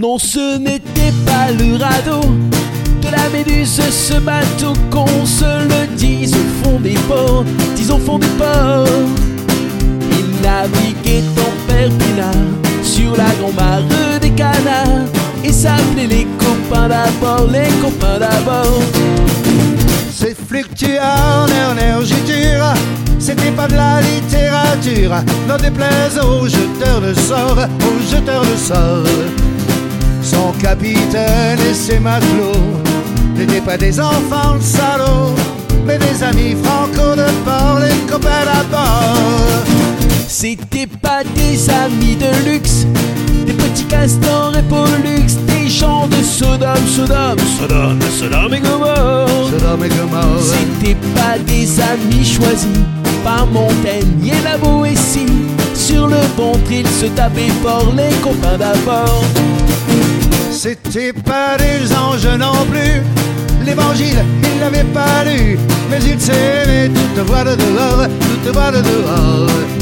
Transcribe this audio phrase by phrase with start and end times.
[0.00, 2.22] Non, ce n'était pas le radeau
[3.02, 7.44] de la méduse, ce bateau qu'on se le dise au fond des ports,
[7.76, 9.27] dis au fond des ports.
[10.38, 12.30] Il naviguait en Perpignan
[12.82, 13.82] sur la grande mare
[14.20, 15.06] des canards
[15.44, 18.80] et s'appelait les copains d'abord, les copains d'abord.
[20.10, 22.74] C'est fluctuant, énergiture,
[23.18, 29.06] c'était pas de la littérature, n'en déplaise aux jeteurs de sorts, aux jeteurs de sorts.
[30.22, 32.82] Son capitaine et ses matelots
[33.36, 35.34] n'étaient pas des enfants de salauds,
[35.84, 39.37] mais des amis franco de port, les copains d'abord.
[40.40, 42.86] C'était pas des amis de luxe,
[43.44, 49.50] des petits castors et pollux, des gens de Sodome, Sodome, Sodome, Sodome et Gomorre.
[49.50, 50.40] Sodome et Gomorre.
[50.40, 52.68] C'était pas des amis choisis
[53.24, 55.26] par Montaigne et la Boétie.
[55.74, 59.24] Sur le ventre, ils se tapaient fort les copains d'abord.
[60.52, 63.02] C'était pas des anges non plus.
[63.66, 65.58] L'évangile, il l'avait pas lu.
[65.90, 69.77] Mais il s'aimait toute voix de dehors, toute voix de dehors.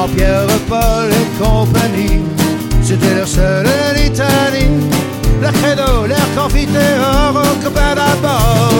[0.00, 2.22] Jean-Pierre, Paul et compagnie,
[2.82, 4.80] c'était leur seule litanie.
[5.42, 8.72] Leur credo, leur confiteor, au copain d'abord.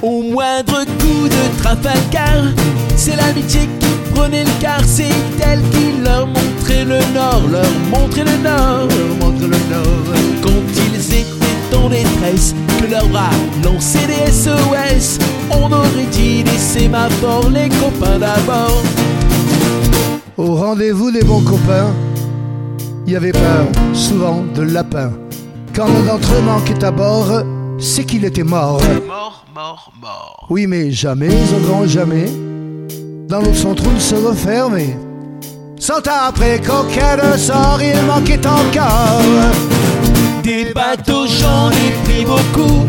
[0.00, 2.54] Au moindre coup de Trafalgar,
[2.96, 4.80] c'est l'amitié qui prenait le quart.
[4.86, 8.88] C'est elle qui leur montrait le nord, leur montrait le nord.
[8.88, 10.16] Leur montre le nord.
[10.42, 13.28] Quand ils étaient en détresse, que leur bras
[13.62, 15.18] lançaient des SOS,
[15.50, 18.82] on aurait dit des sémaphores, les copains d'abord.
[20.38, 21.92] Au rendez-vous des bons copains,
[23.08, 25.10] il y avait pas souvent de lapin.
[25.74, 27.42] Quand l'un d'entre eux manquait à bord,
[27.80, 28.80] c'est qu'il était mort.
[29.08, 30.46] Mort, mort, mort.
[30.48, 32.30] Oui, mais jamais, au grand jamais,
[33.28, 34.96] dans l'eau son trou ne se refermait.
[35.80, 39.20] Cent ans après qu'aucun de sort, il manquait encore.
[40.44, 42.86] Des bateaux, j'en ai pris beaucoup,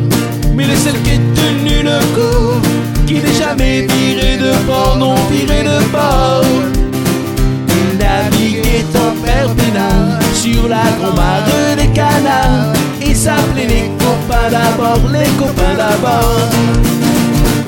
[0.53, 2.61] mais le seul qui est tenu le coup,
[3.07, 6.48] qui n'est jamais viré de port, non viré de port.
[10.39, 16.47] Sur la grande mare des canards et s'appelait les copains d'abord, les copains d'abord.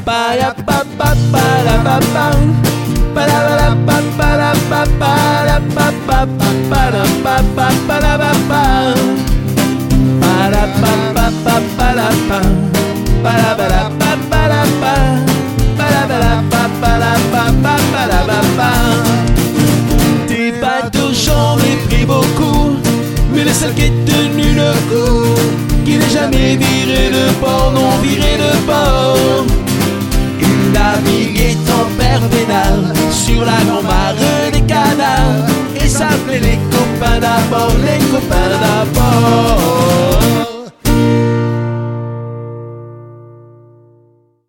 [0.05, 2.27] Pa ya pa pa pa la pa pa.
[3.13, 5.13] Pa la la pa pa la pa pa
[5.47, 8.63] la pa pa pa pa la pa pa pa la pa pa.
[10.21, 12.39] Pa la pa pa pa pa la pa.
[13.23, 14.00] Pa la ba la pa
[23.61, 25.35] seul qui est tenu le coup,
[25.85, 29.45] qui n'est jamais viré de port, non viré de port.
[30.39, 34.15] Il naviguait en père pénal sur la grande mare
[34.51, 35.45] des canards
[35.75, 39.70] et s'appelait les copains d'abord, les copains d'abord.